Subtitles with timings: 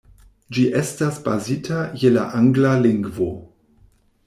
[0.57, 3.31] Ĝi estas bazita je la angla lingvo.